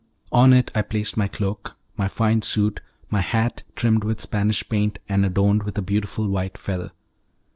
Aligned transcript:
On 0.31 0.51
it 0.51 0.71
I 0.73 0.81
placed 0.81 1.15
my 1.15 1.27
cloak, 1.27 1.77
my 1.95 2.07
fine 2.07 2.41
suit, 2.41 2.79
and 3.03 3.11
my 3.11 3.21
hat 3.21 3.61
trimmed 3.75 4.03
with 4.03 4.19
Spanish 4.19 4.67
paint 4.67 4.97
and 5.07 5.23
adorned 5.23 5.61
with 5.61 5.77
a 5.77 5.83
beautiful 5.83 6.27
white 6.27 6.57
feather. 6.57 6.89